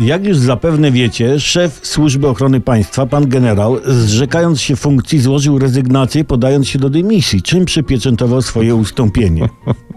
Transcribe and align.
Jak 0.00 0.24
już 0.24 0.38
zapewne 0.38 0.92
wiecie, 0.92 1.40
szef 1.40 1.80
Służby 1.82 2.28
Ochrony 2.28 2.60
Państwa, 2.60 3.06
pan 3.06 3.28
generał, 3.28 3.78
zrzekając 3.84 4.60
się 4.60 4.76
funkcji, 4.76 5.20
złożył 5.20 5.58
rezygnację, 5.58 6.24
podając 6.24 6.68
się 6.68 6.78
do 6.78 6.90
dymisji, 6.90 7.42
czym 7.42 7.64
przypieczętował 7.64 8.42
swoje 8.42 8.74
ustąpienie. 8.74 9.48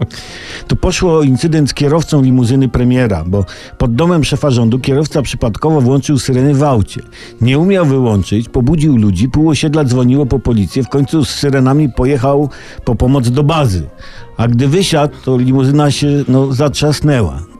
Tu 0.68 0.76
poszło 0.76 1.18
o 1.18 1.22
incydent 1.22 1.70
z 1.70 1.74
kierowcą 1.74 2.22
limuzyny 2.22 2.68
premiera, 2.68 3.24
bo 3.26 3.44
pod 3.78 3.94
domem 3.94 4.24
szefa 4.24 4.50
rządu 4.50 4.78
kierowca 4.78 5.22
przypadkowo 5.22 5.80
włączył 5.80 6.18
syreny 6.18 6.54
w 6.54 6.62
aucie. 6.62 7.00
Nie 7.40 7.58
umiał 7.58 7.86
wyłączyć, 7.86 8.48
pobudził 8.48 8.96
ludzi, 8.96 9.28
pół 9.28 9.48
osiedla 9.48 9.84
dzwoniło 9.84 10.26
po 10.26 10.38
policję, 10.38 10.82
w 10.82 10.88
końcu 10.88 11.24
z 11.24 11.30
syrenami 11.30 11.88
pojechał 11.88 12.50
po 12.84 12.94
pomoc 12.94 13.30
do 13.30 13.42
bazy. 13.42 13.82
A 14.36 14.48
gdy 14.48 14.68
wysiadł, 14.68 15.14
to 15.24 15.38
limuzyna 15.38 15.90
się 15.90 16.24
no, 16.28 16.52
zatrzasnęła. 16.52 17.53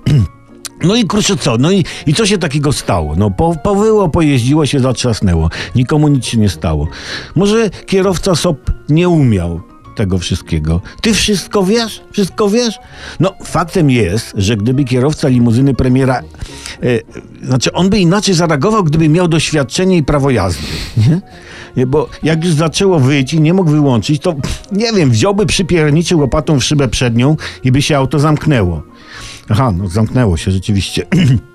No 0.84 0.96
i 0.96 1.04
kurczę 1.04 1.36
co, 1.36 1.56
no 1.58 1.72
i, 1.72 1.84
i 2.06 2.14
co 2.14 2.26
się 2.26 2.38
takiego 2.38 2.72
stało? 2.72 3.14
No 3.16 3.30
po, 3.30 3.56
powyło, 3.62 4.08
pojeździło 4.08 4.66
się, 4.66 4.80
zatrzasnęło. 4.80 5.50
Nikomu 5.74 6.08
nic 6.08 6.24
się 6.24 6.38
nie 6.38 6.48
stało. 6.48 6.88
Może 7.34 7.70
kierowca 7.86 8.34
SOP 8.34 8.70
nie 8.88 9.08
umiał 9.08 9.60
tego 9.94 10.18
wszystkiego. 10.18 10.80
Ty 11.00 11.14
wszystko 11.14 11.64
wiesz? 11.64 12.02
Wszystko 12.12 12.48
wiesz? 12.48 12.78
No 13.20 13.34
faktem 13.44 13.90
jest, 13.90 14.32
że 14.36 14.56
gdyby 14.56 14.84
kierowca 14.84 15.28
limuzyny 15.28 15.74
premiera, 15.74 16.20
e, 16.82 17.46
znaczy 17.46 17.72
on 17.72 17.90
by 17.90 17.98
inaczej 17.98 18.34
zareagował, 18.34 18.84
gdyby 18.84 19.08
miał 19.08 19.28
doświadczenie 19.28 19.96
i 19.96 20.02
prawo 20.02 20.30
jazdy. 20.30 20.62
Nie? 20.96 21.20
Nie, 21.76 21.86
Bo 21.86 22.08
jak 22.22 22.44
już 22.44 22.54
zaczęło 22.54 23.00
wyć 23.00 23.34
i 23.34 23.40
nie 23.40 23.54
mógł 23.54 23.70
wyłączyć, 23.70 24.22
to 24.22 24.34
nie 24.72 24.92
wiem, 24.92 25.10
wziąłby 25.10 25.46
przypierniczy 25.46 26.16
łopatą 26.16 26.60
w 26.60 26.64
szybę 26.64 26.88
przednią 26.88 27.36
i 27.64 27.72
by 27.72 27.82
się 27.82 27.96
auto 27.96 28.18
zamknęło. 28.18 28.82
Aha, 29.48 29.72
no 29.76 29.88
zamknęło 29.88 30.36
się 30.36 30.50
rzeczywiście. 30.50 31.06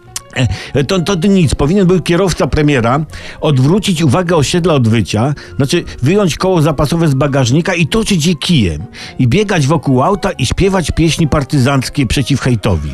To, 0.87 0.99
to 0.99 1.27
nic. 1.27 1.55
Powinien 1.55 1.87
był 1.87 2.01
kierowca 2.01 2.47
premiera 2.47 3.05
odwrócić 3.41 4.01
uwagę 4.01 4.35
osiedla 4.35 4.73
od 4.73 4.87
wycia, 4.87 5.33
znaczy 5.55 5.83
wyjąć 6.01 6.37
koło 6.37 6.61
zapasowe 6.61 7.07
z 7.07 7.13
bagażnika 7.13 7.75
i 7.75 7.87
toczyć 7.87 8.25
je 8.25 8.35
kijem. 8.35 8.83
I 9.19 9.27
biegać 9.27 9.67
wokół 9.67 10.03
auta 10.03 10.31
i 10.31 10.45
śpiewać 10.45 10.91
pieśni 10.91 11.27
partyzanckie 11.27 12.05
przeciw 12.05 12.41
hejtowi. 12.41 12.91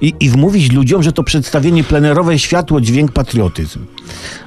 I, 0.00 0.14
I 0.20 0.30
wmówić 0.30 0.72
ludziom, 0.72 1.02
że 1.02 1.12
to 1.12 1.22
przedstawienie 1.22 1.84
plenerowe 1.84 2.38
światło, 2.38 2.80
dźwięk, 2.80 3.12
patriotyzm. 3.12 3.86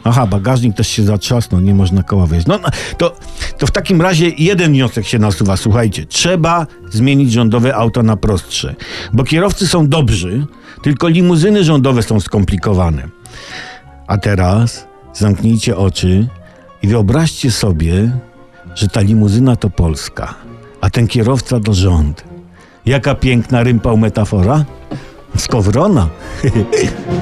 Aha, 0.03 0.27
bagażnik 0.27 0.75
też 0.75 0.87
się 0.87 1.03
zatrzasnął, 1.03 1.61
nie 1.61 1.75
można 1.75 2.03
koła 2.03 2.25
wejść. 2.25 2.47
No, 2.47 2.59
no 2.63 2.69
to, 2.97 3.15
to 3.57 3.67
w 3.67 3.71
takim 3.71 4.01
razie 4.01 4.29
jeden 4.29 4.71
wniosek 4.71 5.07
się 5.07 5.19
nasuwa. 5.19 5.57
Słuchajcie, 5.57 6.05
trzeba 6.05 6.67
zmienić 6.89 7.31
rządowe 7.31 7.75
auta 7.75 8.03
na 8.03 8.17
prostsze. 8.17 8.75
Bo 9.13 9.23
kierowcy 9.23 9.67
są 9.67 9.87
dobrzy, 9.87 10.45
tylko 10.81 11.07
limuzyny 11.07 11.63
rządowe 11.63 12.03
są 12.03 12.19
skomplikowane. 12.19 13.07
A 14.07 14.17
teraz 14.17 14.87
zamknijcie 15.13 15.77
oczy 15.77 16.27
i 16.83 16.87
wyobraźcie 16.87 17.51
sobie, 17.51 18.11
że 18.75 18.87
ta 18.87 19.01
limuzyna 19.01 19.55
to 19.55 19.69
Polska, 19.69 20.33
a 20.81 20.89
ten 20.89 21.07
kierowca 21.07 21.59
to 21.59 21.73
rząd. 21.73 22.23
Jaka 22.85 23.15
piękna 23.15 23.63
rympał 23.63 23.97
metafora? 23.97 24.65
Skowrona. 25.37 26.09